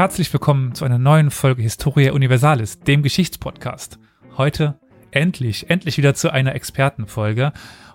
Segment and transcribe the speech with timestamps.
[0.00, 3.98] Herzlich willkommen zu einer neuen Folge Historia Universalis, dem Geschichtspodcast.
[4.38, 7.52] Heute endlich, endlich wieder zu einer Expertenfolge.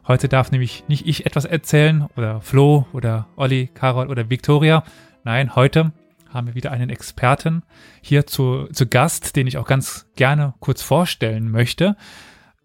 [0.07, 4.83] Heute darf nämlich nicht ich etwas erzählen oder Flo oder Olli, Carol oder Victoria.
[5.23, 5.93] Nein, heute
[6.29, 7.63] haben wir wieder einen Experten
[8.01, 11.97] hier zu, zu Gast, den ich auch ganz gerne kurz vorstellen möchte.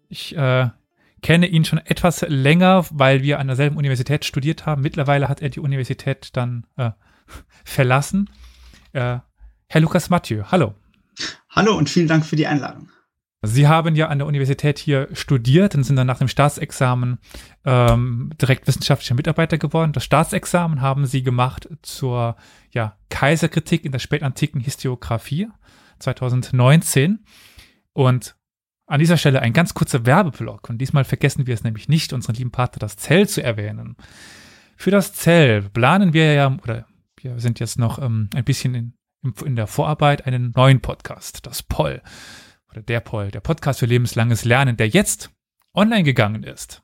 [0.07, 0.69] Ich äh,
[1.23, 4.83] kenne ihn schon etwas länger, weil wir an derselben Universität studiert haben.
[4.83, 6.91] Mittlerweile hat er die Universität dann äh,
[7.65, 8.29] verlassen.
[8.93, 9.17] Äh,
[9.73, 10.73] Herr Lukas Mathieu, hallo.
[11.49, 12.89] Hallo und vielen Dank für die Einladung.
[13.41, 17.19] Sie haben ja an der Universität hier studiert und sind dann nach dem Staatsexamen
[17.63, 19.93] ähm, direkt wissenschaftlicher Mitarbeiter geworden.
[19.93, 22.35] Das Staatsexamen haben Sie gemacht zur
[22.71, 25.47] ja, Kaiserkritik in der spätantiken Historiographie
[25.99, 27.23] 2019.
[27.93, 28.35] Und
[28.87, 30.69] an dieser Stelle ein ganz kurzer Werbeblock.
[30.69, 33.95] Und diesmal vergessen wir es nämlich nicht, unseren lieben Partner das Zell zu erwähnen.
[34.75, 36.87] Für das Zell planen wir ja, oder
[37.21, 38.93] wir sind jetzt noch ähm, ein bisschen in,
[39.45, 42.01] in der Vorarbeit, einen neuen Podcast, das Poll
[42.69, 45.29] oder der Poll, der Podcast für lebenslanges Lernen, der jetzt
[45.73, 46.81] online gegangen ist.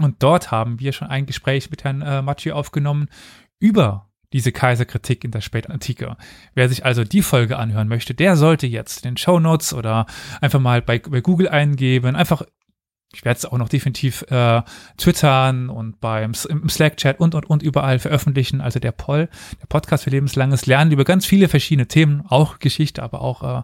[0.00, 3.08] Und dort haben wir schon ein Gespräch mit Herrn äh, Mathieu aufgenommen
[3.58, 6.16] über diese Kaiserkritik in der Spätantike.
[6.54, 10.06] Wer sich also die Folge anhören möchte, der sollte jetzt in den Show Notes oder
[10.40, 12.42] einfach mal bei, bei Google eingeben, einfach
[13.16, 14.60] ich werde es auch noch definitiv äh,
[14.98, 18.60] twittern und beim im Slack-Chat und und und überall veröffentlichen.
[18.60, 23.02] Also der Poll, der Podcast für lebenslanges Lernen über ganz viele verschiedene Themen, auch Geschichte,
[23.02, 23.62] aber auch äh,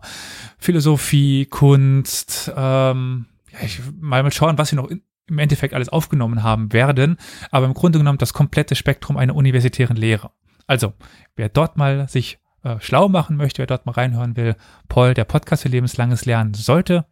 [0.56, 2.50] Philosophie, Kunst.
[2.56, 6.73] Ähm, ja, ich mal mal schauen, was sie noch in, im Endeffekt alles aufgenommen haben
[6.73, 7.19] werden.
[7.51, 10.30] Aber im Grunde genommen das komplette Spektrum einer universitären Lehre.
[10.67, 10.95] Also
[11.36, 14.57] wer dort mal sich äh, schlau machen möchte, wer dort mal reinhören will,
[14.89, 17.05] Paul, der Podcast für lebenslanges Lernen sollte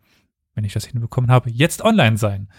[0.61, 2.51] wenn ich das hinbekommen habe, jetzt online sein.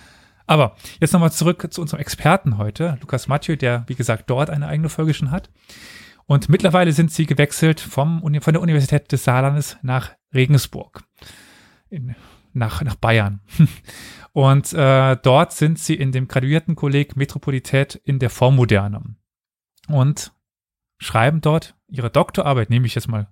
[0.48, 4.68] Aber jetzt nochmal zurück zu unserem Experten heute, Lukas Mathieu, der, wie gesagt, dort eine
[4.68, 5.52] eigene Folge schon hat.
[6.26, 11.04] Und mittlerweile sind sie gewechselt vom, von der Universität des Saarlandes nach Regensburg,
[11.92, 12.16] in,
[12.54, 13.42] nach, nach Bayern.
[14.34, 19.16] Und äh, dort sind sie in dem Graduiertenkolleg Metropolität in der Vormoderne
[19.90, 20.32] und
[21.00, 23.28] schreiben dort ihre Doktorarbeit, nehme ich jetzt mal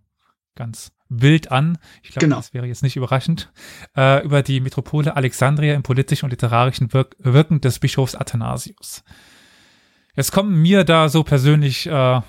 [0.56, 1.78] ganz wild an.
[2.04, 2.36] Ich glaube, genau.
[2.38, 3.52] das wäre jetzt nicht überraschend.
[3.98, 9.04] Äh, über die Metropole Alexandria im politischen und literarischen Wirk Wirken des Bischofs Athanasius.
[10.16, 12.22] Jetzt kommen mir da so persönlich äh,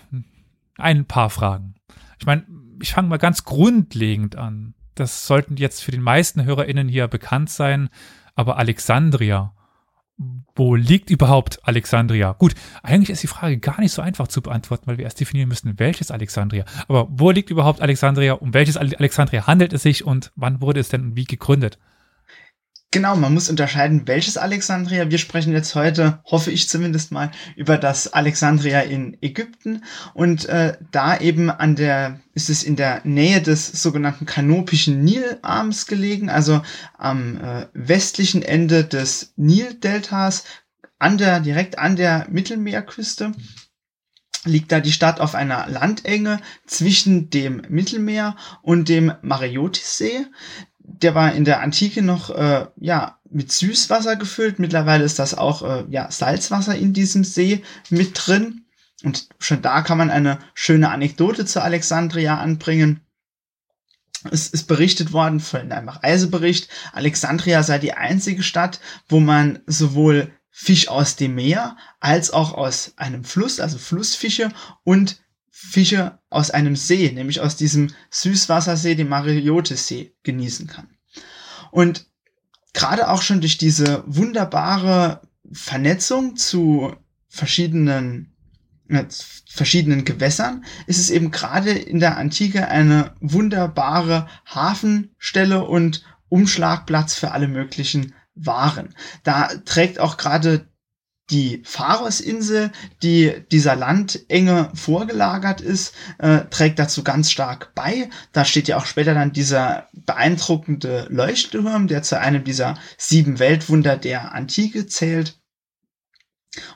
[0.78, 1.74] ein paar Fragen.
[2.18, 2.46] Ich meine,
[2.80, 4.74] ich fange mal ganz grundlegend an.
[4.94, 7.88] Das sollten jetzt für den meisten HörerInnen hier bekannt sein,
[8.34, 9.54] aber Alexandria
[10.54, 12.32] wo liegt überhaupt Alexandria?
[12.32, 15.48] Gut, eigentlich ist die Frage gar nicht so einfach zu beantworten, weil wir erst definieren
[15.48, 16.64] müssen, welches Alexandria.
[16.88, 18.34] Aber wo liegt überhaupt Alexandria?
[18.34, 21.78] Um welches Alexandria handelt es sich und wann wurde es denn wie gegründet?
[22.92, 25.12] Genau, man muss unterscheiden, welches Alexandria.
[25.12, 29.84] Wir sprechen jetzt heute, hoffe ich zumindest mal, über das Alexandria in Ägypten.
[30.12, 35.86] Und äh, da eben an der, ist es in der Nähe des sogenannten kanopischen Nilarms
[35.86, 36.62] gelegen, also
[36.98, 40.42] am äh, westlichen Ende des Nildeltas,
[40.98, 43.32] an der, direkt an der Mittelmeerküste
[44.44, 50.26] liegt da die Stadt auf einer Landenge zwischen dem Mittelmeer und dem Mariotissee
[50.98, 54.58] der war in der Antike noch äh, ja mit Süßwasser gefüllt.
[54.58, 58.66] Mittlerweile ist das auch äh, ja Salzwasser in diesem See mit drin.
[59.02, 63.00] Und schon da kann man eine schöne Anekdote zu Alexandria anbringen.
[64.30, 70.30] Es ist berichtet worden von einem Reisebericht, Alexandria sei die einzige Stadt, wo man sowohl
[70.50, 74.50] Fisch aus dem Meer als auch aus einem Fluss, also Flussfische
[74.84, 75.22] und
[75.62, 80.88] Fische aus einem See, nämlich aus diesem Süßwassersee, dem Mariotis-See, genießen kann.
[81.70, 82.06] Und
[82.72, 85.20] gerade auch schon durch diese wunderbare
[85.52, 86.96] Vernetzung zu
[87.28, 88.32] verschiedenen
[88.88, 89.04] äh,
[89.48, 97.32] verschiedenen Gewässern ist es eben gerade in der Antike eine wunderbare Hafenstelle und Umschlagplatz für
[97.32, 98.94] alle möglichen Waren.
[99.24, 100.69] Da trägt auch gerade
[101.30, 102.70] die Pharosinsel,
[103.02, 108.10] die dieser Landenge vorgelagert ist, äh, trägt dazu ganz stark bei.
[108.32, 113.96] Da steht ja auch später dann dieser beeindruckende Leuchtturm, der zu einem dieser sieben Weltwunder
[113.96, 115.38] der Antike zählt.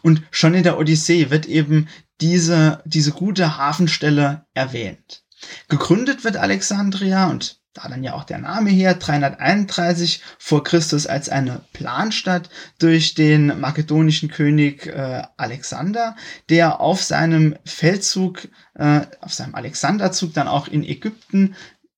[0.03, 1.89] Und schon in der Odyssee wird eben
[2.21, 5.25] diese, diese gute Hafenstelle erwähnt.
[5.69, 11.29] Gegründet wird Alexandria und da dann ja auch der Name her, 331 vor Christus als
[11.29, 12.49] eine Planstadt
[12.79, 16.17] durch den makedonischen König äh, Alexander,
[16.49, 21.57] der auf seinem Feldzug, äh, auf seinem Alexanderzug dann auch in Ägypten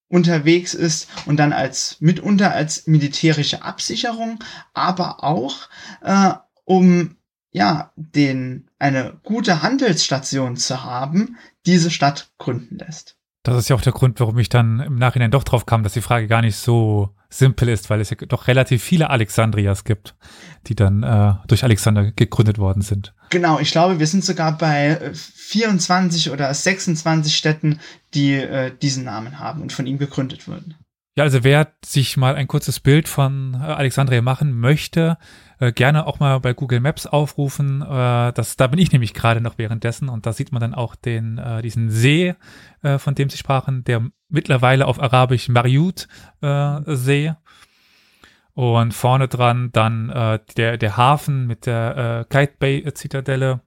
[0.09, 4.39] unterwegs ist und dann als mitunter als militärische Absicherung,
[4.73, 5.69] aber auch
[6.03, 6.33] äh,
[6.65, 7.17] um
[7.51, 11.37] ja den eine gute Handelsstation zu haben,
[11.67, 13.16] diese Stadt gründen lässt.
[13.47, 15.93] Das ist ja auch der Grund, warum ich dann im Nachhinein doch drauf kam, dass
[15.93, 20.17] die Frage gar nicht so simpel ist, weil es ja doch relativ viele Alexandrias gibt,
[20.67, 23.15] die dann äh, durch Alexander gegründet worden sind.
[23.31, 27.79] Genau, ich glaube, wir sind sogar bei 24 äh, oder 26 Städten,
[28.15, 30.75] die äh, diesen Namen haben und von ihm gegründet wurden.
[31.17, 35.19] Ja, also wer sich mal ein kurzes Bild von äh, Alexandria machen möchte,
[35.59, 37.83] äh, gerne auch mal bei Google Maps aufrufen.
[37.83, 40.95] Äh, das, da bin ich nämlich gerade noch währenddessen und da sieht man dann auch
[40.95, 42.35] den, äh, diesen See,
[42.83, 46.09] äh, von dem sie sprachen, der mittlerweile auf Arabisch Mariut
[46.41, 47.35] äh, See.
[48.55, 53.61] Und vorne dran dann äh, der, der Hafen mit der äh, Kite Bay Zitadelle.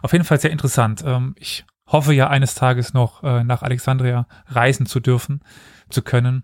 [0.00, 1.04] Auf jeden Fall sehr interessant.
[1.06, 5.44] Ähm, ich hoffe ja eines Tages noch äh, nach Alexandria reisen zu dürfen,
[5.90, 6.42] zu können.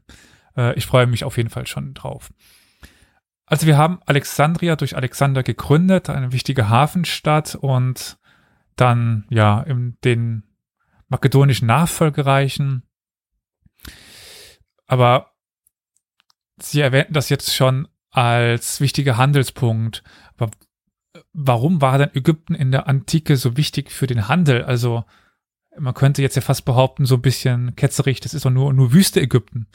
[0.56, 2.30] Äh, ich freue mich auf jeden Fall schon drauf.
[3.48, 8.18] Also wir haben Alexandria durch Alexander gegründet, eine wichtige Hafenstadt und
[8.76, 10.44] dann ja in den
[11.08, 12.82] makedonischen Nachfolgereichen.
[14.86, 15.32] Aber
[16.60, 20.02] Sie erwähnten das jetzt schon als wichtiger Handelspunkt.
[20.36, 20.50] Aber
[21.32, 24.64] warum war denn Ägypten in der Antike so wichtig für den Handel?
[24.64, 25.04] Also
[25.78, 28.92] man könnte jetzt ja fast behaupten, so ein bisschen ketzerig, das ist doch nur, nur
[28.92, 29.68] Wüste Ägypten.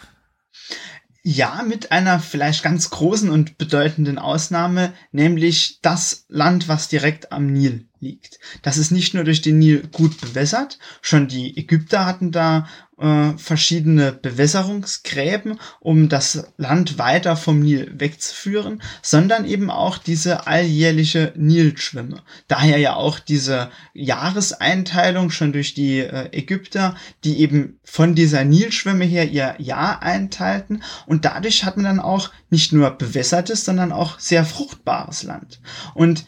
[1.25, 7.48] Ja, mit einer vielleicht ganz großen und bedeutenden Ausnahme, nämlich das Land, was direkt am
[7.48, 8.39] Nil liegt.
[8.61, 12.67] Das ist nicht nur durch den Nil gut bewässert, schon die Ägypter hatten da
[13.03, 21.33] äh, verschiedene Bewässerungsgräben, um das Land weiter vom Nil wegzuführen, sondern eben auch diese alljährliche
[21.35, 22.21] Nilschwimme.
[22.47, 29.05] Daher ja auch diese Jahreseinteilung schon durch die äh, Ägypter, die eben von dieser Nilschwimme
[29.05, 34.19] her ihr Jahr einteilten und dadurch hat man dann auch nicht nur bewässertes, sondern auch
[34.19, 35.59] sehr fruchtbares Land.
[35.94, 36.25] Und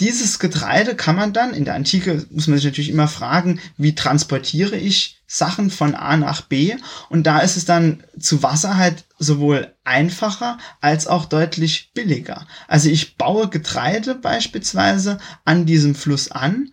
[0.00, 3.94] dieses Getreide kann man dann, in der Antike muss man sich natürlich immer fragen, wie
[3.94, 6.76] transportiere ich Sachen von A nach B?
[7.08, 12.46] Und da ist es dann zu Wasser halt sowohl einfacher als auch deutlich billiger.
[12.68, 16.72] Also ich baue Getreide beispielsweise an diesem Fluss an,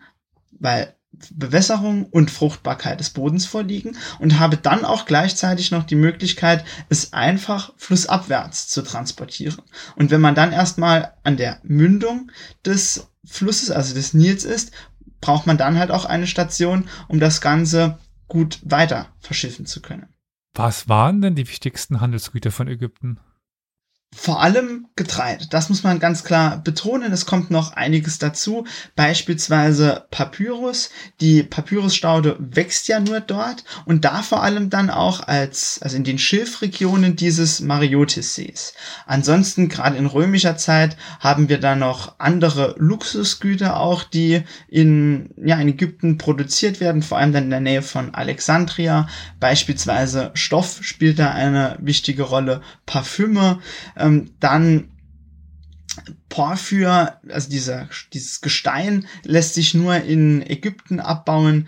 [0.52, 0.96] weil
[1.32, 7.14] Bewässerung und Fruchtbarkeit des Bodens vorliegen und habe dann auch gleichzeitig noch die Möglichkeit, es
[7.14, 9.62] einfach flussabwärts zu transportieren.
[9.96, 12.32] Und wenn man dann erstmal an der Mündung
[12.66, 14.72] des Flusses, also des Nils ist,
[15.22, 20.08] braucht man dann halt auch eine Station, um das Ganze gut weiter verschiffen zu können.
[20.54, 23.20] Was waren denn die wichtigsten Handelsgüter von Ägypten?
[24.16, 25.46] Vor allem Getreide.
[25.50, 27.14] Das muss man ganz klar betonen.
[27.14, 28.66] Es kommt noch einiges dazu.
[28.96, 30.90] Beispielsweise Papyrus.
[31.22, 36.04] Die Papyrusstaude wächst ja nur dort und da vor allem dann auch als, also in
[36.04, 38.74] den Schilfregionen dieses Mariotissees.
[39.06, 45.60] Ansonsten, gerade in römischer Zeit, haben wir da noch andere Luxusgüter auch, die in, ja,
[45.62, 49.08] in Ägypten produziert werden, vor allem dann in der Nähe von Alexandria.
[49.40, 52.62] Beispielsweise Stoff spielt da eine wichtige Rolle.
[52.88, 53.60] Parfüme
[54.00, 54.90] ähm, dann
[56.30, 61.68] Porphyr, also dieser, dieses Gestein lässt sich nur in Ägypten abbauen.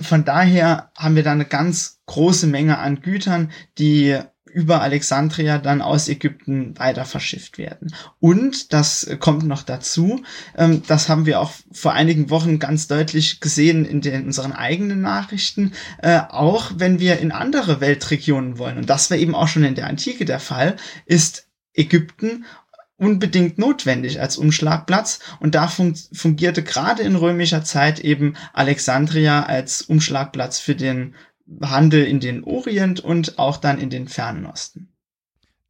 [0.00, 4.18] Von daher haben wir da eine ganz große Menge an Gütern, die
[4.52, 7.94] über Alexandria dann aus Ägypten weiter verschifft werden.
[8.18, 10.22] Und das kommt noch dazu,
[10.56, 15.00] ähm, das haben wir auch vor einigen Wochen ganz deutlich gesehen in, den, unseren eigenen
[15.00, 19.64] Nachrichten, äh, auch wenn wir in andere Weltregionen wollen, und das war eben auch schon
[19.64, 20.76] in der Antike der Fall,
[21.06, 22.44] ist Ägypten
[23.00, 29.80] unbedingt notwendig als Umschlagplatz und da fun fungierte gerade in römischer Zeit eben Alexandria als
[29.80, 31.14] Umschlagplatz für den
[31.62, 34.90] Handel in den Orient und auch dann in den Fernen Osten.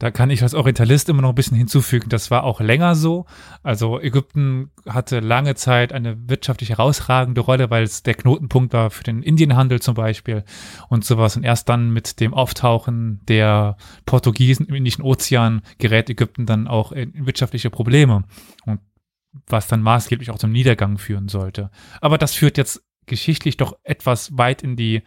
[0.00, 3.26] Da kann ich als Orientalist immer noch ein bisschen hinzufügen, das war auch länger so.
[3.62, 9.04] Also Ägypten hatte lange Zeit eine wirtschaftlich herausragende Rolle, weil es der Knotenpunkt war für
[9.04, 10.44] den Indienhandel zum Beispiel
[10.88, 11.36] und sowas.
[11.36, 16.92] Und erst dann mit dem Auftauchen der Portugiesen im Indischen Ozean gerät Ägypten dann auch
[16.92, 18.24] in wirtschaftliche Probleme.
[18.64, 18.80] Und
[19.48, 21.70] was dann maßgeblich auch zum Niedergang führen sollte.
[22.00, 25.02] Aber das führt jetzt geschichtlich doch etwas weit in die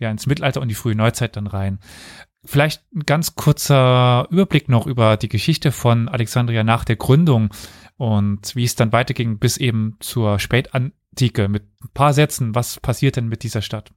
[0.00, 1.78] ja, ins Mittelalter und die frühe Neuzeit dann rein.
[2.44, 7.50] Vielleicht ein ganz kurzer Überblick noch über die Geschichte von Alexandria nach der Gründung
[7.96, 11.48] und wie es dann weiterging bis eben zur Spätantike.
[11.48, 13.90] Mit ein paar Sätzen, was passiert denn mit dieser Stadt?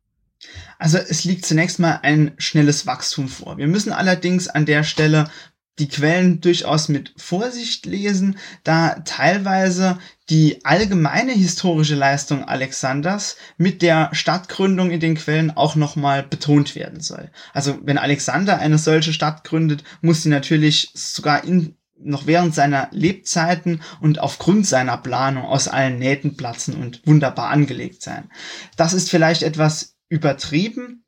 [0.79, 3.57] Also es liegt zunächst mal ein schnelles Wachstum vor.
[3.57, 5.29] Wir müssen allerdings an der Stelle
[5.79, 9.97] die Quellen durchaus mit Vorsicht lesen, da teilweise
[10.29, 17.01] die allgemeine historische Leistung Alexanders mit der Stadtgründung in den Quellen auch nochmal betont werden
[17.01, 17.31] soll.
[17.53, 22.87] Also wenn Alexander eine solche Stadt gründet, muss sie natürlich sogar in noch während seiner
[22.91, 28.31] Lebzeiten und aufgrund seiner Planung aus allen Nähten platzen und wunderbar angelegt sein.
[28.75, 31.01] Das ist vielleicht etwas übertrieben,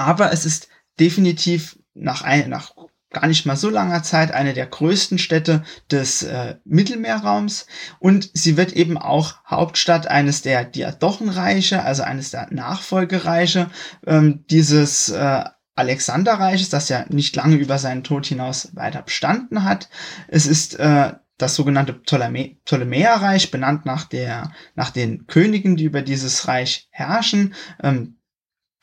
[0.00, 2.72] Aber es ist definitiv nach, ein, nach
[3.10, 7.66] gar nicht mal so langer Zeit eine der größten Städte des äh, Mittelmeerraums
[7.98, 13.70] und sie wird eben auch Hauptstadt eines der Diadochenreiche, also eines der Nachfolgereiche
[14.06, 19.88] ähm, dieses äh, Alexanderreiches, das ja nicht lange über seinen Tod hinaus weiter bestanden hat.
[20.28, 26.46] Es ist äh, das sogenannte Ptolemäerreich, benannt nach, der, nach den Königen, die über dieses
[26.48, 27.54] Reich herrschen.
[27.82, 28.18] Ähm,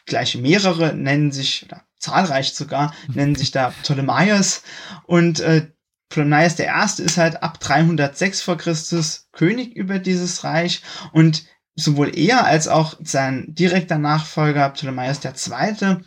[0.05, 4.63] gleich mehrere nennen sich, oder zahlreich sogar, nennen sich da Ptolemaios.
[5.05, 5.67] Und äh,
[6.09, 12.17] Ptolemaios der Erste ist halt ab 306 vor Christus König über dieses Reich und sowohl
[12.17, 16.01] er als auch sein direkter Nachfolger Ptolemaios der Zweite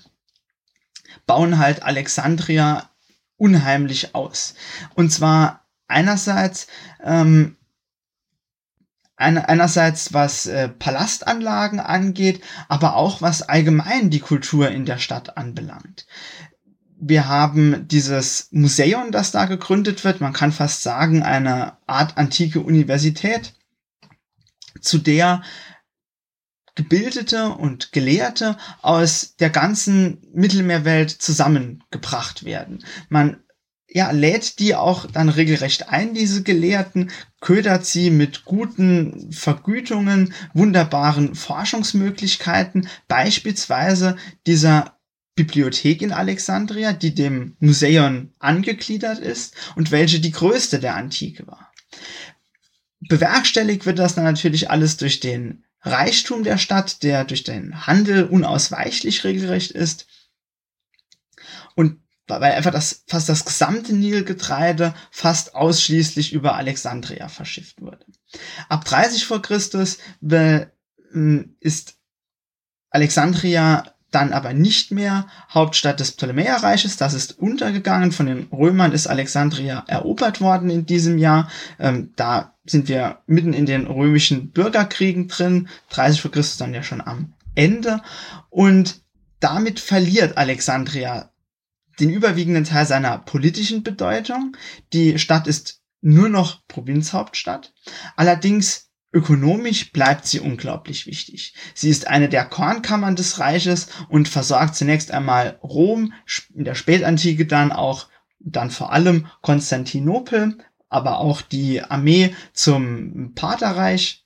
[1.27, 2.91] bauen halt Alexandria
[3.37, 4.55] unheimlich aus.
[4.95, 6.67] Und zwar einerseits
[7.03, 7.57] ähm,
[9.21, 16.07] einerseits was äh, Palastanlagen angeht, aber auch was allgemein die Kultur in der Stadt anbelangt.
[16.99, 22.61] Wir haben dieses Museum, das da gegründet wird, man kann fast sagen, eine Art antike
[22.61, 23.55] Universität,
[24.81, 25.43] zu der
[26.75, 32.85] Gebildete und Gelehrte aus der ganzen Mittelmeerwelt zusammengebracht werden.
[33.09, 33.43] Man
[33.93, 41.35] ja, lädt die auch dann regelrecht ein, diese Gelehrten, ködert sie mit guten Vergütungen, wunderbaren
[41.35, 44.17] Forschungsmöglichkeiten, beispielsweise
[44.47, 44.97] dieser
[45.35, 51.73] Bibliothek in Alexandria, die dem Museum angegliedert ist und welche die größte der Antike war.
[53.01, 58.25] Bewerkstelligt wird das dann natürlich alles durch den Reichtum der Stadt, der durch den Handel
[58.25, 60.07] unausweichlich regelrecht ist.
[61.75, 61.99] Und
[62.31, 68.05] weil einfach das, fast das gesamte Nilgetreide fast ausschließlich über Alexandria verschifft wurde.
[68.69, 69.99] Ab 30 vor Christus
[71.61, 71.97] ist
[72.91, 76.97] Alexandria dann aber nicht mehr Hauptstadt des Ptolemäerreiches.
[76.97, 78.13] Das ist untergegangen.
[78.13, 81.49] Von den Römern ist Alexandria erobert worden in diesem Jahr.
[81.79, 85.69] Ähm, da sind wir mitten in den römischen Bürgerkriegen drin.
[85.91, 88.03] 30 vor Christus dann ja schon am Ende.
[88.49, 89.01] Und
[89.39, 91.30] damit verliert Alexandria
[92.01, 94.57] den überwiegenden Teil seiner politischen Bedeutung.
[94.93, 97.73] Die Stadt ist nur noch Provinzhauptstadt.
[98.17, 101.55] Allerdings ökonomisch bleibt sie unglaublich wichtig.
[101.75, 106.13] Sie ist eine der Kornkammern des Reiches und versorgt zunächst einmal Rom,
[106.55, 114.25] in der Spätantike dann auch, dann vor allem Konstantinopel, aber auch die Armee zum Paterreich.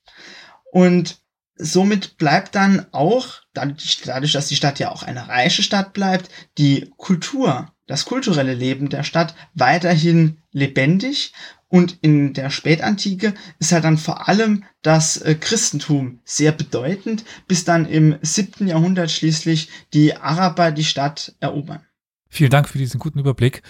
[0.71, 1.24] Und
[1.57, 6.91] somit bleibt dann auch, dadurch, dass die Stadt ja auch eine reiche Stadt bleibt, die
[6.97, 11.33] Kultur, das kulturelle Leben der Stadt weiterhin lebendig.
[11.69, 17.65] Und in der Spätantike ist halt dann vor allem das äh, Christentum sehr bedeutend, bis
[17.65, 21.81] dann im siebten Jahrhundert schließlich die Araber die Stadt erobern.
[22.29, 23.63] Vielen Dank für diesen guten Überblick.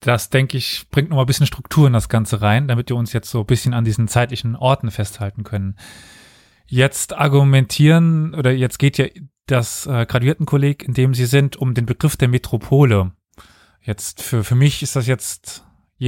[0.00, 2.96] Das, denke ich, bringt noch mal ein bisschen Struktur in das Ganze rein, damit wir
[2.96, 5.76] uns jetzt so ein bisschen an diesen zeitlichen Orten festhalten können
[6.66, 9.06] jetzt argumentieren oder jetzt geht ja
[9.46, 13.12] das äh, Graduiertenkolleg, in dem Sie sind, um den Begriff der Metropole.
[13.80, 15.64] Jetzt für, für mich ist das jetzt,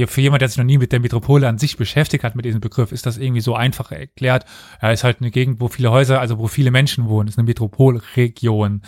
[0.07, 2.59] für jemand, der sich noch nie mit der Metropole an sich beschäftigt hat, mit diesem
[2.59, 4.45] Begriff, ist das irgendwie so einfach erklärt.
[4.81, 7.47] Ja, ist halt eine Gegend, wo viele Häuser, also wo viele Menschen wohnen, ist eine
[7.47, 8.81] Metropolregion.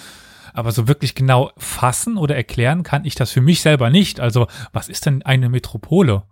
[0.54, 4.20] Aber so wirklich genau fassen oder erklären kann ich das für mich selber nicht.
[4.20, 6.24] Also, was ist denn eine Metropole?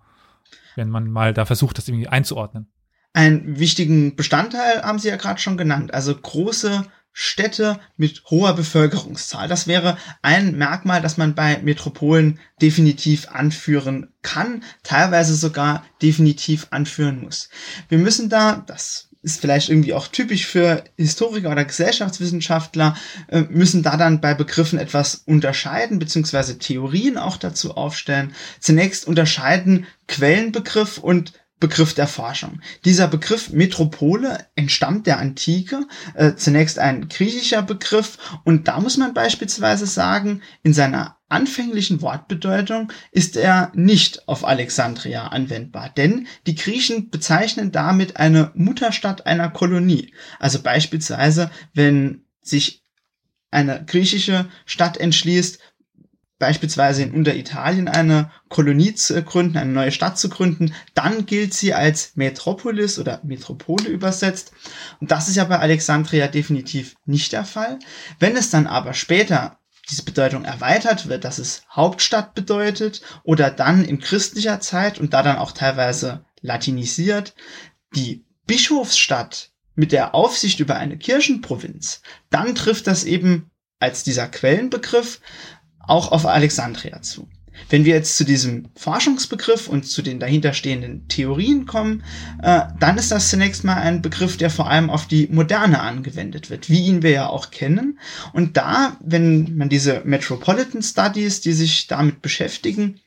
[0.76, 2.68] Wenn man mal da versucht, das irgendwie einzuordnen.
[3.14, 9.48] Einen wichtigen Bestandteil haben Sie ja gerade schon genannt, also große Städte mit hoher Bevölkerungszahl.
[9.48, 17.22] Das wäre ein Merkmal, das man bei Metropolen definitiv anführen kann, teilweise sogar definitiv anführen
[17.22, 17.50] muss.
[17.90, 22.96] Wir müssen da, das ist vielleicht irgendwie auch typisch für Historiker oder Gesellschaftswissenschaftler,
[23.28, 28.34] äh, müssen da dann bei Begriffen etwas unterscheiden, beziehungsweise Theorien auch dazu aufstellen.
[28.62, 32.62] Zunächst unterscheiden Quellenbegriff und Begriff der Forschung.
[32.86, 39.14] Dieser Begriff Metropole entstammt der Antike, äh, zunächst ein griechischer Begriff und da muss man
[39.14, 47.10] beispielsweise sagen, in seiner anfänglichen Wortbedeutung ist er nicht auf Alexandria anwendbar, denn die Griechen
[47.10, 50.14] bezeichnen damit eine Mutterstadt einer Kolonie.
[50.40, 52.84] Also beispielsweise, wenn sich
[53.52, 55.60] eine griechische Stadt entschließt,
[56.40, 61.74] beispielsweise in Unteritalien eine Kolonie zu gründen, eine neue Stadt zu gründen, dann gilt sie
[61.74, 64.54] als Metropolis oder Metropole übersetzt.
[65.00, 67.78] Und das ist ja bei Alexandria definitiv nicht der Fall.
[68.20, 73.84] Wenn es dann aber später diese Bedeutung erweitert wird, dass es Hauptstadt bedeutet oder dann
[73.84, 77.36] in christlicher Zeit und da dann auch teilweise latinisiert,
[77.96, 85.22] die Bischofsstadt mit der Aufsicht über eine Kirchenprovinz, dann trifft das eben als dieser Quellenbegriff
[85.90, 87.28] auch auf Alexandria zu.
[87.70, 92.04] Wenn wir jetzt zu diesem Forschungsbegriff und zu den dahinterstehenden Theorien kommen,
[92.42, 96.50] äh, dann ist das zunächst mal ein Begriff, der vor allem auf die Moderne angewendet
[96.50, 98.00] wird, wie ihn wir ja auch kennen.
[98.32, 103.02] Und da, wenn man diese Metropolitan Studies, die sich damit beschäftigen,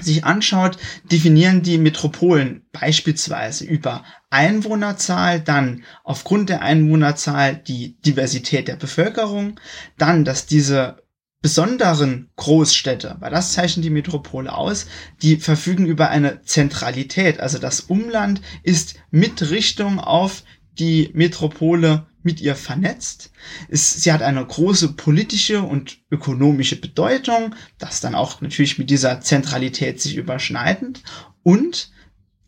[0.00, 8.76] sich anschaut, definieren die Metropolen beispielsweise über Einwohnerzahl, dann aufgrund der Einwohnerzahl die Diversität der
[8.76, 9.60] Bevölkerung,
[9.98, 11.01] dann, dass diese
[11.42, 14.86] besonderen Großstädte, weil das zeichnet die Metropole aus,
[15.20, 17.40] die verfügen über eine Zentralität.
[17.40, 20.44] Also das Umland ist mit Richtung auf
[20.78, 23.32] die Metropole mit ihr vernetzt.
[23.68, 29.20] Es, sie hat eine große politische und ökonomische Bedeutung, das dann auch natürlich mit dieser
[29.20, 31.02] Zentralität sich überschneidend
[31.42, 31.90] und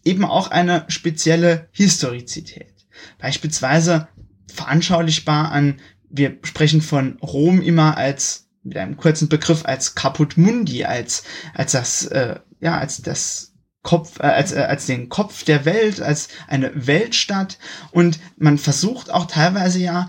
[0.05, 2.87] eben auch eine spezielle Historizität.
[3.19, 4.07] Beispielsweise
[4.53, 10.85] veranschaulichbar an, wir sprechen von Rom immer als mit einem kurzen Begriff als Caput Mundi,
[10.85, 11.23] als,
[11.55, 13.53] als das, äh, ja, als das
[13.83, 17.59] Kopf, äh, als, äh, als den Kopf der Welt, als eine Weltstadt.
[17.93, 20.09] Und man versucht auch teilweise ja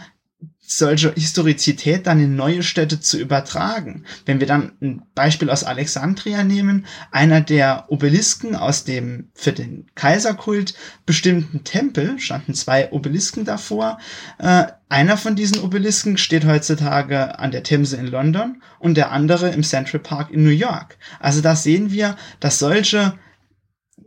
[0.68, 4.04] solche Historizität dann in neue Städte zu übertragen.
[4.26, 9.86] Wenn wir dann ein Beispiel aus Alexandria nehmen, einer der Obelisken aus dem für den
[9.94, 10.74] Kaiserkult
[11.06, 14.00] bestimmten Tempel, standen zwei Obelisken davor.
[14.40, 19.50] Äh, einer von diesen Obelisken steht heutzutage an der Themse in London und der andere
[19.50, 20.98] im Central Park in New York.
[21.20, 23.18] Also da sehen wir, dass solche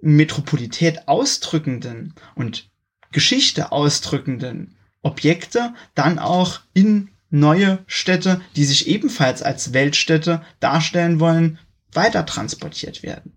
[0.00, 2.68] Metropolität ausdrückenden und
[3.12, 11.58] Geschichte ausdrückenden Objekte dann auch in neue Städte, die sich ebenfalls als Weltstädte darstellen wollen,
[11.92, 13.32] weiter transportiert werden.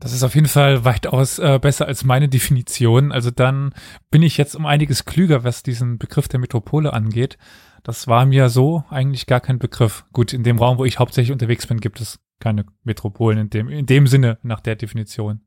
[0.00, 3.12] Das ist auf jeden Fall weitaus äh, besser als meine Definition.
[3.12, 3.72] Also dann
[4.10, 7.38] bin ich jetzt um einiges klüger, was diesen Begriff der Metropole angeht.
[7.84, 10.04] Das war mir so eigentlich gar kein Begriff.
[10.12, 13.68] Gut, in dem Raum, wo ich hauptsächlich unterwegs bin, gibt es keine Metropolen in dem,
[13.68, 15.42] in dem Sinne nach der Definition.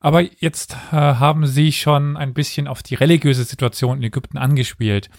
[0.00, 5.10] Aber jetzt äh, haben Sie schon ein bisschen auf die religiöse Situation in Ägypten angespielt.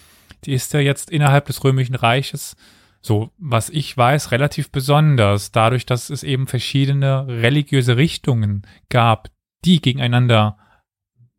[0.45, 2.55] Die ist ja jetzt innerhalb des Römischen Reiches,
[3.01, 9.29] so was ich weiß, relativ besonders, dadurch, dass es eben verschiedene religiöse Richtungen gab,
[9.65, 10.57] die gegeneinander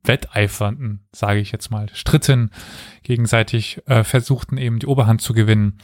[0.02, 2.50] wetteifernden, sage ich jetzt mal, stritten,
[3.02, 5.78] gegenseitig äh, versuchten eben die Oberhand zu gewinnen.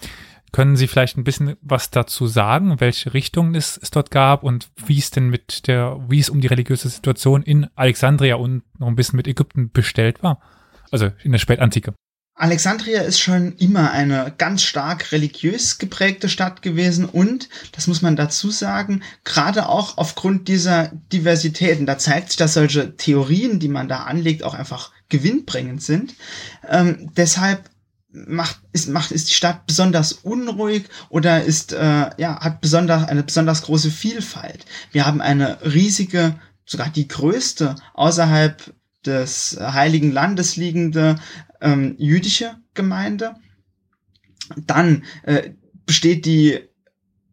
[0.55, 4.69] Können Sie vielleicht ein bisschen was dazu sagen, welche Richtungen es, es dort gab und
[4.87, 8.87] wie es denn mit der, wie es um die religiöse Situation in Alexandria und noch
[8.87, 10.41] ein bisschen mit Ägypten bestellt war?
[10.93, 11.95] Also in der Spätantike.
[12.37, 18.15] Alexandria ist schon immer eine ganz stark religiös geprägte Stadt gewesen und, das muss man
[18.15, 23.89] dazu sagen, gerade auch aufgrund dieser Diversitäten, da zeigt sich, dass solche Theorien, die man
[23.89, 26.15] da anlegt, auch einfach gewinnbringend sind.
[26.69, 27.71] Ähm, deshalb
[28.15, 33.25] macht ist macht ist die Stadt besonders unruhig oder ist äh, ja hat besonders eine
[33.25, 34.65] besonders große Vielfalt.
[34.93, 38.73] Wir haben eine riesige, sogar die größte außerhalb
[39.05, 41.17] des Heiligen Landes liegende
[41.61, 43.35] ähm, jüdische Gemeinde.
[44.57, 45.51] Dann äh,
[45.87, 46.61] besteht die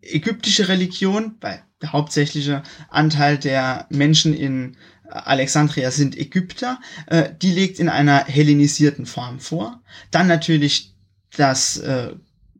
[0.01, 4.77] ägyptische Religion, weil der hauptsächliche Anteil der Menschen in
[5.11, 9.81] Alexandria sind Ägypter, äh, die legt in einer hellenisierten Form vor.
[10.09, 10.93] Dann natürlich
[11.35, 12.13] das, äh,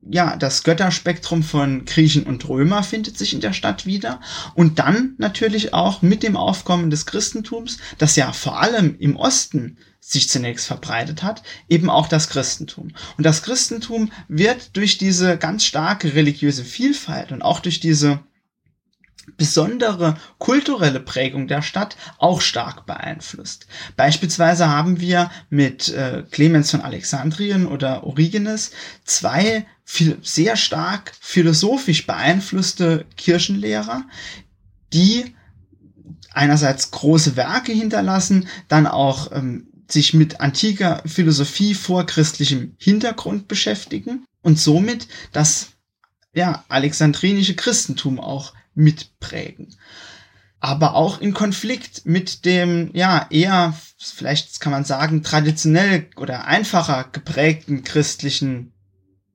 [0.10, 4.20] ja, das Götterspektrum von Griechen und Römer findet sich in der Stadt wieder.
[4.56, 9.78] Und dann natürlich auch mit dem Aufkommen des Christentums, das ja vor allem im Osten
[10.00, 12.92] sich zunächst verbreitet hat, eben auch das Christentum.
[13.18, 18.20] Und das Christentum wird durch diese ganz starke religiöse Vielfalt und auch durch diese
[19.38, 23.68] besondere kulturelle Prägung der Stadt auch stark beeinflusst.
[23.96, 28.72] Beispielsweise haben wir mit äh, Clemens von Alexandrien oder Origenes
[29.06, 34.04] zwei viel, sehr stark philosophisch beeinflusste Kirchenlehrer,
[34.94, 35.36] die
[36.34, 44.26] einerseits große Werke hinterlassen, dann auch ähm, sich mit antiker Philosophie vor christlichem Hintergrund beschäftigen
[44.42, 45.72] und somit das
[46.34, 49.76] ja, alexandrinische Christentum auch mitprägen.
[50.60, 57.10] Aber auch in Konflikt mit dem, ja, eher, vielleicht kann man sagen, traditionell oder einfacher
[57.12, 58.72] geprägten christlichen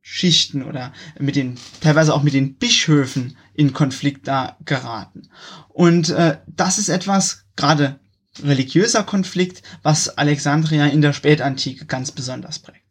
[0.00, 5.28] Schichten oder mit den, teilweise auch mit den Bischöfen in Konflikt da geraten.
[5.68, 7.98] Und äh, das ist etwas, gerade
[8.40, 12.85] religiöser Konflikt, was Alexandria in der Spätantike ganz besonders prägt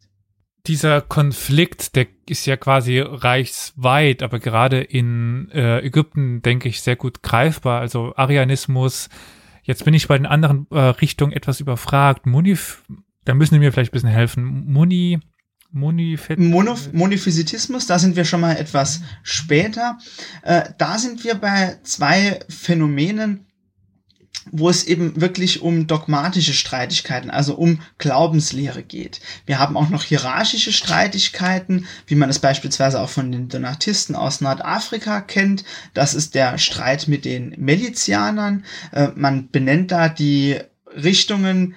[0.66, 6.96] dieser Konflikt, der ist ja quasi reichsweit, aber gerade in äh, Ägypten, denke ich, sehr
[6.96, 7.80] gut greifbar.
[7.80, 9.08] Also Arianismus.
[9.62, 12.26] Jetzt bin ich bei den anderen äh, Richtungen etwas überfragt.
[12.26, 12.56] Muni,
[13.24, 14.64] da müssen Sie mir vielleicht ein bisschen helfen.
[14.66, 15.20] Muni
[15.72, 19.98] Monoph Monophysitismus, da sind wir schon mal etwas später.
[20.42, 23.46] Äh, da sind wir bei zwei Phänomenen,
[24.52, 29.20] wo es eben wirklich um dogmatische Streitigkeiten, also um Glaubenslehre geht.
[29.44, 34.40] Wir haben auch noch hierarchische Streitigkeiten, wie man es beispielsweise auch von den Donatisten aus
[34.40, 35.64] Nordafrika kennt.
[35.94, 38.64] Das ist der Streit mit den Melizianern.
[38.92, 40.58] Äh, man benennt da die
[40.94, 41.74] Richtungen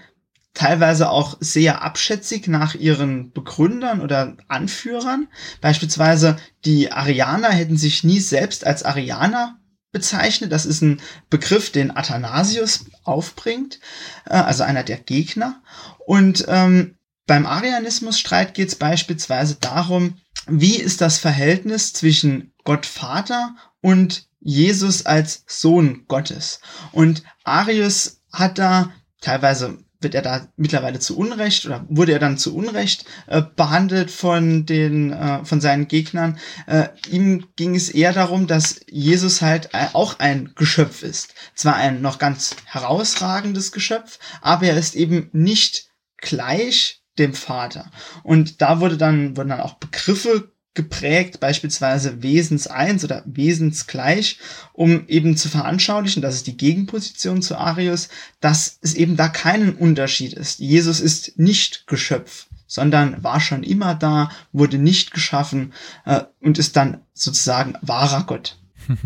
[0.53, 5.27] teilweise auch sehr abschätzig nach ihren Begründern oder Anführern.
[5.61, 9.57] Beispielsweise die Arianer hätten sich nie selbst als Arianer
[9.91, 10.51] bezeichnet.
[10.51, 13.79] Das ist ein Begriff, den Athanasius aufbringt,
[14.25, 15.61] äh, also einer der Gegner.
[16.05, 23.55] Und ähm, beim Arianismus-Streit geht es beispielsweise darum, wie ist das Verhältnis zwischen Gott Vater
[23.81, 26.59] und Jesus als Sohn Gottes.
[26.91, 32.37] Und Arius hat da teilweise wird er da mittlerweile zu Unrecht oder wurde er dann
[32.37, 36.39] zu Unrecht äh, behandelt von den äh, von seinen Gegnern.
[36.67, 41.33] Äh, ihm ging es eher darum, dass Jesus halt äh, auch ein Geschöpf ist.
[41.55, 47.91] Zwar ein noch ganz herausragendes Geschöpf, aber er ist eben nicht gleich dem Vater.
[48.23, 54.39] Und da wurde dann wurden dann auch Begriffe geprägt, beispielsweise Wesens 1 oder Wesensgleich,
[54.73, 59.75] um eben zu veranschaulichen, das ist die Gegenposition zu Arius, dass es eben da keinen
[59.75, 60.59] Unterschied ist.
[60.59, 65.73] Jesus ist nicht Geschöpf, sondern war schon immer da, wurde nicht geschaffen
[66.05, 68.57] äh, und ist dann sozusagen wahrer Gott.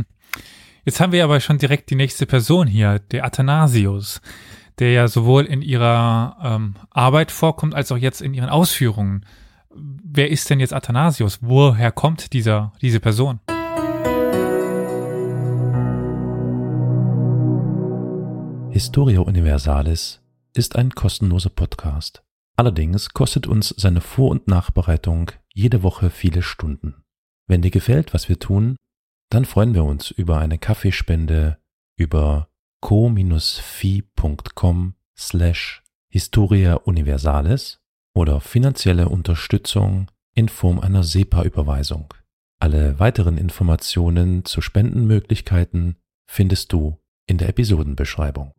[0.86, 4.22] Jetzt haben wir aber schon direkt die nächste Person hier, der Athanasius,
[4.80, 9.26] der ja sowohl in ihrer ähm, Arbeit vorkommt als auch jetzt in ihren Ausführungen
[9.76, 11.40] wer ist denn jetzt Athanasius?
[11.42, 13.40] Woher kommt dieser, diese Person?
[18.72, 20.22] Historia Universalis
[20.54, 22.24] ist ein kostenloser Podcast.
[22.56, 27.04] Allerdings kostet uns seine Vor- und Nachbereitung jede Woche viele Stunden.
[27.48, 28.78] Wenn dir gefällt, was wir tun,
[29.30, 31.58] dann freuen wir uns über eine Kaffeespende
[31.96, 32.50] über
[32.82, 33.24] co-fi.com
[35.18, 37.83] slash Historia Universalis
[38.14, 42.14] oder finanzielle Unterstützung in Form einer SEPA-Überweisung.
[42.60, 46.98] Alle weiteren Informationen zu Spendenmöglichkeiten findest du
[47.28, 48.54] in der Episodenbeschreibung.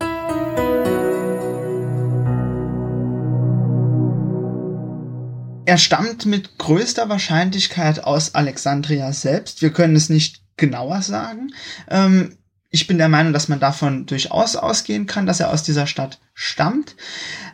[5.67, 9.63] Er stammt mit größter Wahrscheinlichkeit aus Alexandria selbst.
[9.63, 11.51] Wir können es nicht genauer sagen.
[11.89, 12.37] Ähm,
[12.69, 16.19] ich bin der Meinung, dass man davon durchaus ausgehen kann, dass er aus dieser Stadt
[16.33, 16.95] stammt.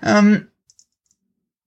[0.03, 0.47] Ähm,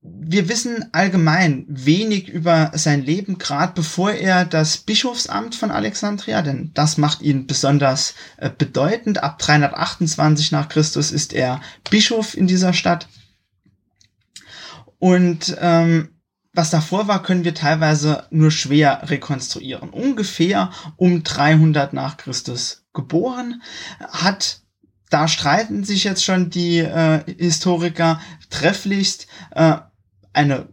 [0.07, 6.73] wir wissen allgemein wenig über sein Leben, gerade bevor er das Bischofsamt von Alexandria, denn
[6.75, 9.23] das macht ihn besonders äh, bedeutend.
[9.23, 13.09] Ab 328 nach Christus ist er Bischof in dieser Stadt.
[14.99, 16.11] Und ähm,
[16.53, 19.89] was davor war, können wir teilweise nur schwer rekonstruieren.
[19.89, 23.63] Ungefähr um 300 nach Christus geboren,
[24.01, 24.61] hat
[25.09, 29.29] da streiten sich jetzt schon die äh, Historiker trefflichst.
[29.53, 29.77] Äh,
[30.35, 30.69] eine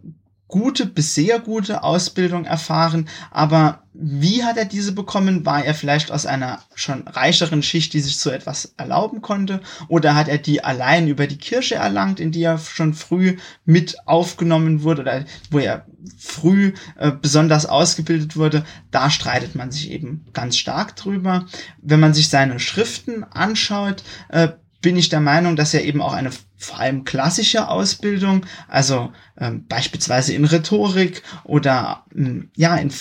[0.52, 5.44] gute bis sehr gute Ausbildung erfahren, aber wie hat er diese bekommen?
[5.44, 9.60] War er vielleicht aus einer schon reicheren Schicht, die sich so etwas erlauben konnte?
[9.88, 13.96] Oder hat er die allein über die Kirche erlangt, in die er schon früh mit
[14.06, 15.86] aufgenommen wurde oder wo er
[16.18, 18.64] früh äh, besonders ausgebildet wurde?
[18.90, 21.46] Da streitet man sich eben ganz stark drüber.
[21.80, 24.48] Wenn man sich seine Schriften anschaut, äh,
[24.82, 29.66] bin ich der Meinung, dass er eben auch eine vor allem klassische Ausbildung, also ähm,
[29.66, 32.92] beispielsweise in Rhetorik oder ähm, ja, in,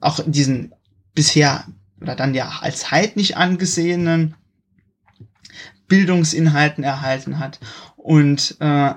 [0.00, 0.74] auch in diesen
[1.14, 1.66] bisher
[2.00, 4.34] oder dann ja als heidnig angesehenen
[5.88, 7.60] Bildungsinhalten erhalten hat.
[7.96, 8.94] Und äh,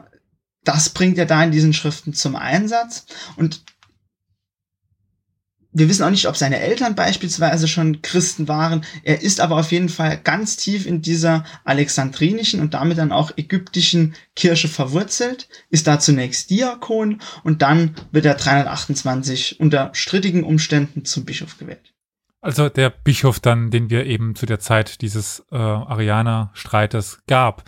[0.63, 3.06] das bringt er da in diesen Schriften zum Einsatz.
[3.36, 3.63] Und
[5.76, 8.86] wir wissen auch nicht, ob seine Eltern beispielsweise schon Christen waren.
[9.04, 13.32] Er ist aber auf jeden Fall ganz tief in dieser alexandrinischen und damit dann auch
[13.36, 21.04] ägyptischen Kirche verwurzelt, ist da zunächst Diakon und dann wird er 328 unter strittigen Umständen
[21.04, 21.94] zum Bischof gewählt.
[22.40, 27.64] Also der Bischof dann, den wir eben zu der Zeit dieses äh, Arianer-Streites gab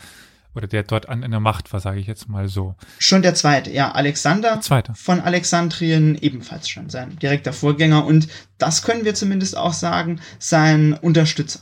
[0.57, 2.75] oder der dort an, in der Macht war, sage ich jetzt mal so.
[2.99, 4.93] Schon der zweite, ja, Alexander zweite.
[4.95, 10.93] von Alexandrien ebenfalls schon sein direkter Vorgänger und das können wir zumindest auch sagen, sein
[10.93, 11.61] Unterstützer.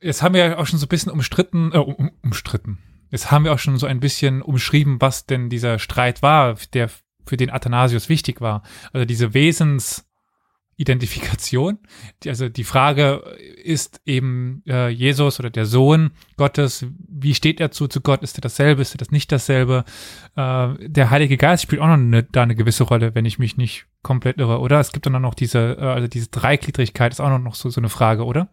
[0.00, 2.78] Jetzt haben wir ja auch schon so ein bisschen umstritten, äh, um, umstritten.
[3.10, 6.90] Jetzt haben wir auch schon so ein bisschen umschrieben, was denn dieser Streit war, der
[7.24, 8.62] für den Athanasius wichtig war.
[8.92, 10.06] Also diese Wesensidentifikation,
[10.78, 13.22] die, also die Frage,
[13.62, 16.84] ist eben äh, Jesus oder der Sohn Gottes.
[17.08, 18.22] Wie steht er zu, zu Gott?
[18.22, 18.82] Ist er dasselbe?
[18.82, 19.84] Ist er das nicht dasselbe?
[20.36, 23.56] Äh, der Heilige Geist spielt auch noch eine, da eine gewisse Rolle, wenn ich mich
[23.56, 24.78] nicht komplett irre, oder?
[24.78, 27.80] Es gibt dann auch noch diese, äh, also diese Dreigliedrigkeit ist auch noch so, so
[27.80, 28.48] eine Frage, oder?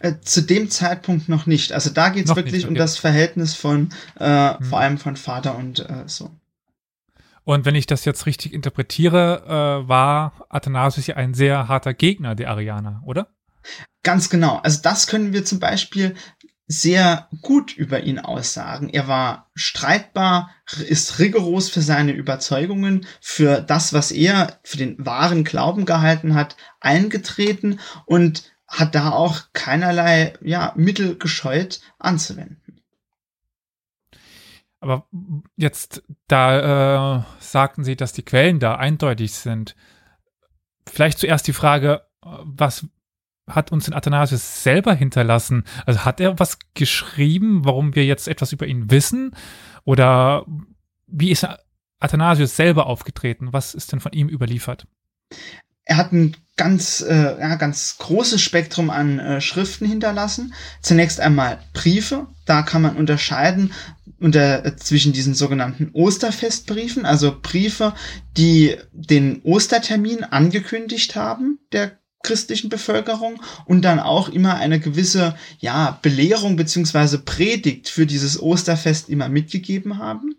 [0.00, 1.72] Äh, zu dem Zeitpunkt noch nicht.
[1.72, 2.72] Also da geht es wirklich nicht, okay.
[2.72, 4.64] um das Verhältnis von, äh, hm.
[4.64, 6.40] vor allem von Vater und äh, Sohn.
[7.48, 12.34] Und wenn ich das jetzt richtig interpretiere, äh, war Athanasius ja ein sehr harter Gegner
[12.34, 13.28] der Arianer, oder?
[14.02, 14.58] Ganz genau.
[14.58, 16.14] Also das können wir zum Beispiel
[16.66, 18.90] sehr gut über ihn aussagen.
[18.90, 20.50] Er war streitbar,
[20.88, 26.54] ist rigoros für seine Überzeugungen, für das, was er für den wahren Glauben gehalten hat,
[26.80, 32.57] eingetreten und hat da auch keinerlei ja, Mittel gescheut anzuwenden.
[34.80, 35.06] Aber
[35.56, 39.74] jetzt, da äh, sagten Sie, dass die Quellen da eindeutig sind.
[40.86, 42.86] Vielleicht zuerst die Frage, was
[43.48, 45.64] hat uns den Athanasius selber hinterlassen?
[45.86, 49.34] Also hat er was geschrieben, warum wir jetzt etwas über ihn wissen?
[49.84, 50.44] Oder
[51.06, 51.46] wie ist
[51.98, 53.52] Athanasius selber aufgetreten?
[53.52, 54.86] Was ist denn von ihm überliefert?
[55.84, 60.52] Er hat ein ganz, äh, ja, ganz großes Spektrum an äh, Schriften hinterlassen.
[60.82, 62.26] Zunächst einmal Briefe.
[62.44, 63.72] Da kann man unterscheiden
[64.20, 67.94] unter, äh, zwischen diesen sogenannten Osterfestbriefen, also Briefe,
[68.36, 75.98] die den Ostertermin angekündigt haben, der christlichen Bevölkerung und dann auch immer eine gewisse ja
[76.02, 80.34] Belehrung beziehungsweise Predigt für dieses Osterfest immer mitgegeben haben.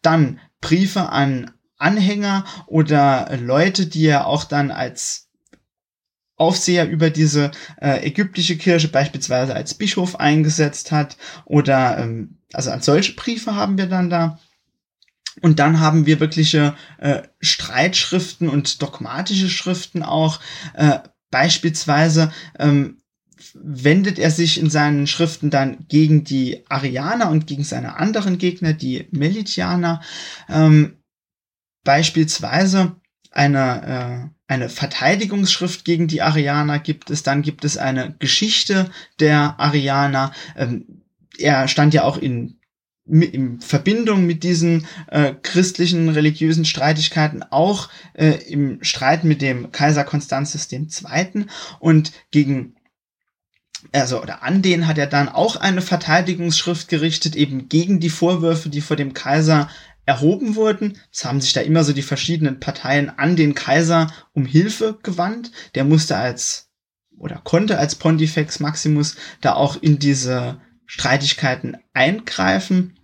[0.00, 5.28] Dann Briefe an Anhänger oder Leute, die er auch dann als
[6.36, 13.14] Aufseher über diese äh, ägyptische Kirche beispielsweise als Bischof eingesetzt hat oder ähm, also solche
[13.14, 14.38] Briefe haben wir dann da.
[15.40, 20.40] Und dann haben wir wirkliche äh, Streitschriften und dogmatische Schriften auch.
[20.74, 20.98] Äh,
[21.30, 22.98] beispielsweise ähm,
[23.54, 28.72] wendet er sich in seinen Schriften dann gegen die Arianer und gegen seine anderen Gegner,
[28.72, 30.02] die Melitianer.
[30.48, 30.96] Ähm,
[31.84, 32.96] beispielsweise
[33.30, 39.60] eine, äh, eine Verteidigungsschrift gegen die Arianer gibt es, dann gibt es eine Geschichte der
[39.60, 40.32] Arianer.
[40.56, 40.97] Ähm,
[41.38, 42.58] er stand ja auch in
[43.10, 50.04] in Verbindung mit diesen äh, christlichen religiösen Streitigkeiten auch äh, im Streit mit dem Kaiser
[50.04, 51.46] Konstanzes II.
[51.80, 52.74] und gegen
[53.92, 58.68] also oder an den hat er dann auch eine Verteidigungsschrift gerichtet eben gegen die Vorwürfe,
[58.68, 59.70] die vor dem Kaiser
[60.04, 60.98] erhoben wurden.
[61.12, 65.52] Es haben sich da immer so die verschiedenen Parteien an den Kaiser um Hilfe gewandt.
[65.74, 66.70] Der musste als
[67.16, 72.98] oder konnte als Pontifex Maximus da auch in diese Streitigkeiten eingreifen.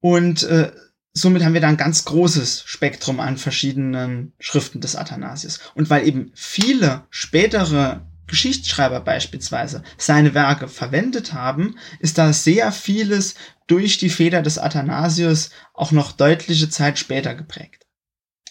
[0.00, 0.72] Und äh,
[1.14, 5.60] somit haben wir da ein ganz großes Spektrum an verschiedenen Schriften des Athanasius.
[5.74, 13.36] Und weil eben viele spätere Geschichtsschreiber beispielsweise seine Werke verwendet haben, ist da sehr vieles
[13.68, 17.86] durch die Feder des Athanasius auch noch deutliche Zeit später geprägt.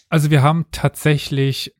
[0.08, 1.74] Also wir haben tatsächlich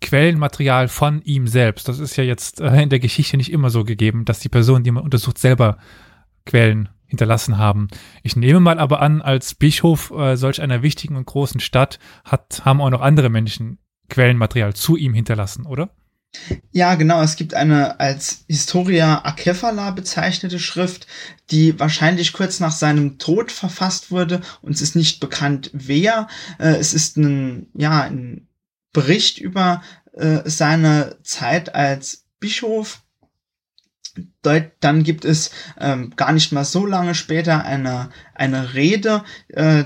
[0.00, 1.88] Quellenmaterial von ihm selbst.
[1.88, 4.82] Das ist ja jetzt äh, in der Geschichte nicht immer so gegeben, dass die Person,
[4.82, 5.78] die man untersucht, selber
[6.46, 7.88] Quellen hinterlassen haben.
[8.22, 12.62] Ich nehme mal aber an, als Bischof äh, solch einer wichtigen und großen Stadt hat,
[12.64, 15.90] haben auch noch andere Menschen Quellenmaterial zu ihm hinterlassen, oder?
[16.72, 17.22] Ja, genau.
[17.22, 21.06] Es gibt eine als Historia Acephala bezeichnete Schrift,
[21.50, 24.42] die wahrscheinlich kurz nach seinem Tod verfasst wurde.
[24.60, 26.28] Uns ist nicht bekannt, wer.
[26.58, 28.47] Äh, es ist ein, ja, ein
[28.98, 29.82] Bericht über
[30.14, 33.02] äh, seine Zeit als Bischof.
[34.42, 39.84] Dann gibt es ähm, gar nicht mal so lange später eine, eine Rede äh,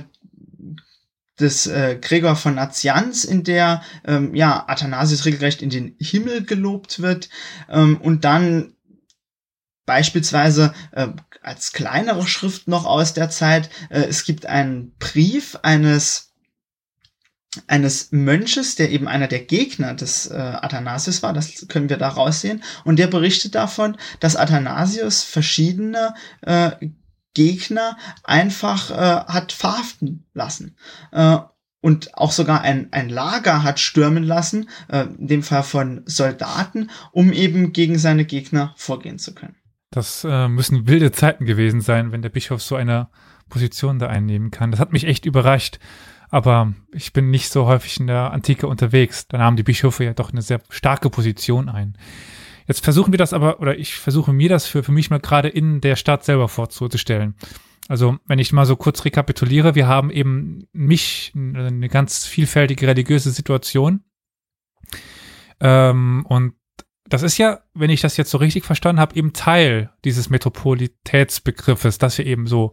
[1.38, 7.03] des äh, Gregor von Nazianz, in der ähm, ja Athanasius regelrecht in den Himmel gelobt
[7.03, 7.29] wird.
[7.68, 8.72] Ähm, und dann
[9.85, 11.09] beispielsweise äh,
[11.42, 16.32] als kleinere Schrift noch aus der Zeit, äh, es gibt einen Brief eines
[17.66, 22.08] eines Mönches, der eben einer der Gegner des äh, Athanasius war, das können wir da
[22.08, 26.70] raussehen, und der berichtet davon, dass Athanasius verschiedene äh,
[27.34, 30.76] Gegner einfach äh, hat verhaften lassen.
[31.12, 31.38] Äh,
[31.80, 36.90] und auch sogar ein, ein Lager hat stürmen lassen, äh, in dem Fall von Soldaten,
[37.10, 39.56] um eben gegen seine Gegner vorgehen zu können.
[39.92, 43.09] Das äh, müssen wilde Zeiten gewesen sein, wenn der Bischof so eine
[43.50, 44.70] Position da einnehmen kann.
[44.70, 45.78] Das hat mich echt überrascht.
[46.31, 49.28] Aber ich bin nicht so häufig in der Antike unterwegs.
[49.28, 51.98] Da nahmen die Bischöfe ja doch eine sehr starke Position ein.
[52.66, 55.48] Jetzt versuchen wir das aber, oder ich versuche mir das für, für mich mal gerade
[55.48, 57.35] in der Stadt selber vorzustellen.
[57.88, 63.31] Also, wenn ich mal so kurz rekapituliere, wir haben eben mich, eine ganz vielfältige religiöse
[63.31, 64.05] Situation.
[65.61, 66.55] Ähm, und
[67.12, 71.98] das ist ja, wenn ich das jetzt so richtig verstanden habe, eben Teil dieses Metropolitätsbegriffes,
[71.98, 72.72] dass wir eben so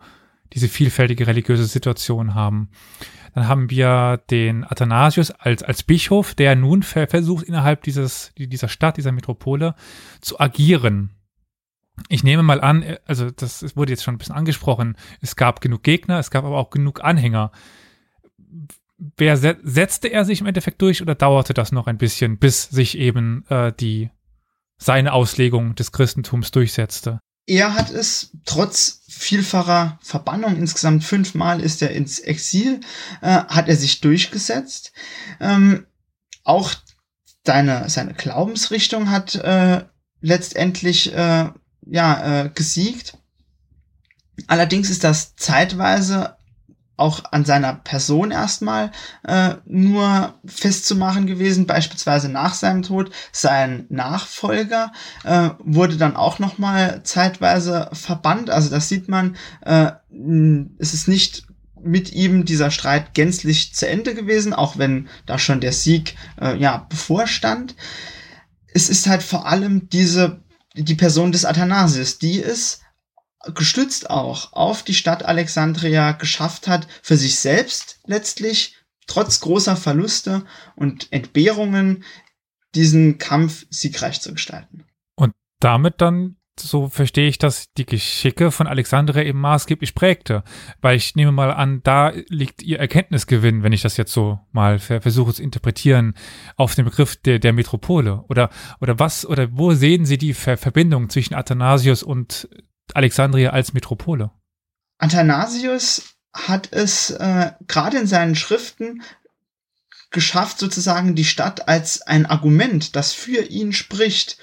[0.54, 2.70] diese vielfältige religiöse Situation haben.
[3.36, 8.96] Dann haben wir den Athanasius als, als Bischof, der nun versucht, innerhalb dieses, dieser Stadt,
[8.96, 9.76] dieser Metropole
[10.22, 11.12] zu agieren.
[12.08, 15.84] Ich nehme mal an, also das wurde jetzt schon ein bisschen angesprochen, es gab genug
[15.84, 17.52] Gegner, es gab aber auch genug Anhänger.
[19.18, 22.98] Wer setzte er sich im Endeffekt durch oder dauerte das noch ein bisschen, bis sich
[22.98, 24.12] eben äh, die
[24.80, 27.20] seine Auslegung des Christentums durchsetzte?
[27.46, 32.80] Er hat es trotz vielfacher Verbannung, insgesamt fünfmal ist er ins Exil,
[33.22, 34.94] äh, hat er sich durchgesetzt.
[35.40, 35.86] Ähm,
[36.44, 36.74] auch
[37.46, 39.84] seine, seine Glaubensrichtung hat äh,
[40.22, 41.50] letztendlich äh,
[41.86, 43.18] ja, äh, gesiegt.
[44.48, 46.38] Allerdings ist das zeitweise
[47.00, 48.92] auch an seiner Person erstmal
[49.24, 51.68] äh, nur festzumachen gewesen.
[51.68, 54.92] Beispielsweise nach seinem Tod sein Nachfolger
[55.24, 58.50] äh, wurde dann auch noch mal zeitweise verbannt.
[58.50, 59.36] Also das sieht man.
[59.62, 59.92] Äh,
[60.80, 61.48] es ist nicht
[61.82, 66.58] mit ihm dieser Streit gänzlich zu Ende gewesen, auch wenn da schon der Sieg äh,
[66.58, 67.76] ja bevorstand.
[68.74, 70.42] Es ist halt vor allem diese
[70.76, 72.82] die Person des Athanasius, die es
[73.54, 78.76] gestützt auch auf die Stadt Alexandria geschafft hat, für sich selbst letztlich
[79.08, 80.44] trotz großer Verluste
[80.76, 82.04] und Entbehrungen
[82.76, 84.86] diesen Kampf siegreich zu gestalten.
[85.16, 90.44] Und damit dann, so verstehe ich das, die Geschicke von Alexandria eben maßgeblich prägte.
[90.82, 94.78] Weil ich nehme mal an, da liegt ihr Erkenntnisgewinn, wenn ich das jetzt so mal
[94.78, 96.14] versuche zu interpretieren,
[96.58, 98.24] auf den Begriff der, der Metropole.
[98.28, 98.50] Oder,
[98.82, 102.50] oder was, oder wo sehen Sie die Ver Verbindung zwischen Athanasius und
[102.96, 104.32] Alexandria als Metropole?
[104.98, 109.02] Athanasius hat es äh, gerade in seinen Schriften
[110.12, 114.38] geschafft, sozusagen die Stadt als ein Argument, das für ihn spricht,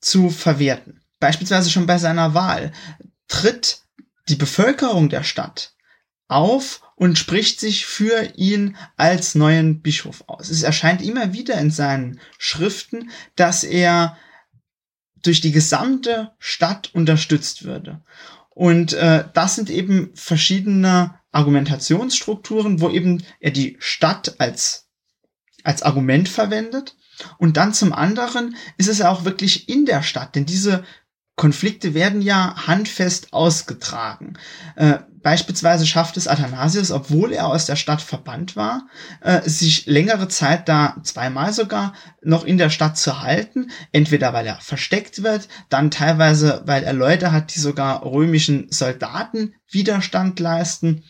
[0.00, 1.02] zu verwerten.
[1.18, 2.72] Beispielsweise schon bei seiner Wahl
[3.28, 3.82] tritt
[4.28, 5.74] die Bevölkerung der Stadt
[6.28, 10.48] auf und spricht sich für ihn als neuen Bischof aus.
[10.48, 14.16] Es erscheint immer wieder in seinen Schriften, dass er
[15.22, 18.00] durch die gesamte Stadt unterstützt würde.
[18.50, 24.88] Und äh, das sind eben verschiedene Argumentationsstrukturen, wo eben er die Stadt als,
[25.62, 26.96] als Argument verwendet.
[27.38, 30.84] Und dann zum anderen ist es ja auch wirklich in der Stadt, denn diese
[31.40, 34.34] Konflikte werden ja handfest ausgetragen.
[34.76, 38.88] Äh, beispielsweise schafft es Athanasius, obwohl er aus der Stadt verbannt war,
[39.22, 43.70] äh, sich längere Zeit da zweimal sogar noch in der Stadt zu halten.
[43.90, 49.54] Entweder weil er versteckt wird, dann teilweise, weil er Leute hat, die sogar römischen Soldaten
[49.70, 51.04] Widerstand leisten.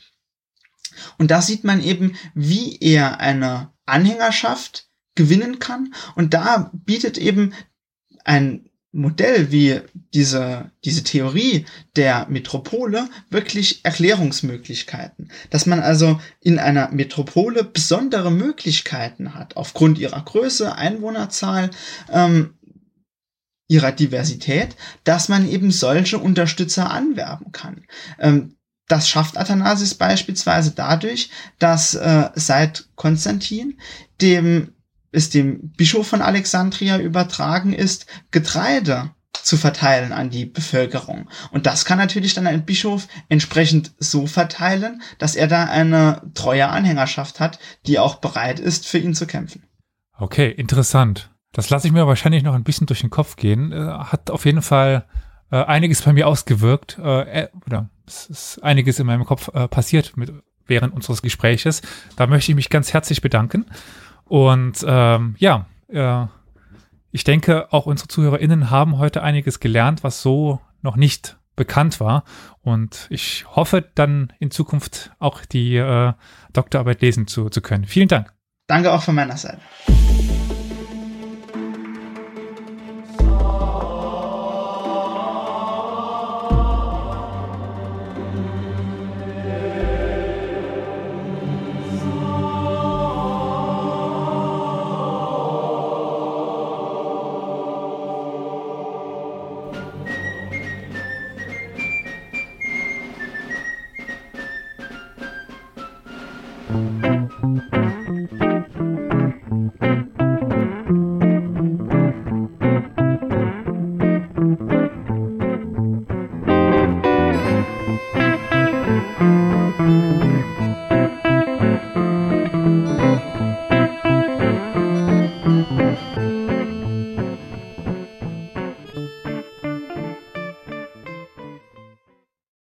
[1.19, 5.93] Und da sieht man eben, wie er eine Anhängerschaft gewinnen kann.
[6.15, 7.53] Und da bietet eben
[8.25, 9.81] ein Modell wie
[10.15, 15.31] diese, diese Theorie der Metropole wirklich Erklärungsmöglichkeiten.
[15.51, 21.71] Dass man also in einer Metropole besondere Möglichkeiten hat, aufgrund ihrer Größe, Einwohnerzahl,
[22.11, 22.55] ähm,
[23.69, 24.75] ihrer Diversität,
[25.05, 27.85] dass man eben solche Unterstützer anwerben kann.
[28.19, 28.57] Ähm,
[28.89, 33.79] das schafft Athanasius beispielsweise dadurch, dass äh, seit Konstantin
[34.21, 34.73] dem
[35.13, 41.29] es dem Bischof von Alexandria übertragen ist, Getreide zu verteilen an die Bevölkerung.
[41.51, 46.69] Und das kann natürlich dann ein Bischof entsprechend so verteilen, dass er da eine treue
[46.69, 49.65] Anhängerschaft hat, die auch bereit ist, für ihn zu kämpfen.
[50.19, 51.31] Okay, interessant.
[51.53, 53.73] Das lasse ich mir wahrscheinlich noch ein bisschen durch den Kopf gehen.
[53.73, 55.07] Äh, hat auf jeden Fall
[55.51, 56.99] äh, einiges bei mir ausgewirkt.
[56.99, 60.33] Äh, oder es ist einiges in meinem Kopf passiert mit,
[60.67, 61.81] während unseres Gespräches.
[62.17, 63.67] Da möchte ich mich ganz herzlich bedanken.
[64.31, 66.27] Und ähm, ja, äh,
[67.11, 72.23] ich denke, auch unsere ZuhörerInnen haben heute einiges gelernt, was so noch nicht bekannt war.
[72.63, 76.13] Und ich hoffe dann in Zukunft auch die äh,
[76.53, 77.87] Doktorarbeit lesen zu, zu können.
[77.87, 78.33] Vielen Dank.
[78.69, 79.59] Danke auch von meiner Seite.